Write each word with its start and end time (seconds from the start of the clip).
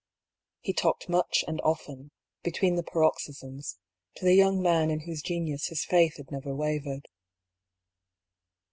He 0.61 0.73
talked 0.73 1.09
much 1.09 1.43
and 1.47 1.61
often, 1.61 2.09
between 2.43 2.73
the 2.73 2.81
paroxysms, 2.81 3.77
to 4.15 4.25
the 4.25 4.33
young 4.33 4.59
man 4.59 4.89
in 4.89 5.01
whose 5.01 5.21
genius 5.21 5.67
his 5.67 5.85
faith 5.85 6.15
had 6.17 6.31
never 6.31 6.55
wavered. 6.55 7.07